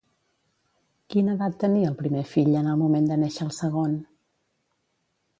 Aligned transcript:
Quina 1.15 1.33
edat 1.37 1.57
tenia 1.63 1.91
el 1.91 1.97
primer 1.99 2.23
fill 2.31 2.57
en 2.61 2.69
el 2.71 2.79
moment 2.79 3.05
de 3.11 3.17
néixer 3.25 3.45
el 3.49 3.53
segon? 3.57 3.93